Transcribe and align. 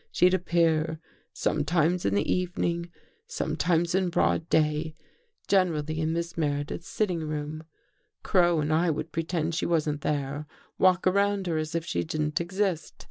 She'd 0.11 0.33
appear— 0.33 0.99
some 1.45 1.63
times 1.63 2.05
In 2.07 2.15
the 2.15 2.27
evening, 2.27 2.89
sometimes 3.27 3.93
In 3.93 4.09
broad 4.09 4.49
day— 4.49 4.95
generally 5.47 5.99
In 5.99 6.11
Miss 6.11 6.35
Meredith's 6.35 6.87
sitting 6.89 7.19
room. 7.19 7.65
Crow 8.23 8.59
and 8.61 8.73
I 8.73 8.89
would 8.89 9.11
pretend 9.11 9.53
she 9.53 9.67
wasn't 9.67 10.01
there— 10.01 10.47
walk 10.79 11.03
248 11.03 11.03
THE 11.03 11.03
THIRD 11.03 11.03
CONFESSION 11.03 11.17
around 11.17 11.47
her 11.47 11.57
as 11.59 11.75
if 11.75 11.85
she 11.85 12.03
didn't 12.03 12.41
exist. 12.41 12.93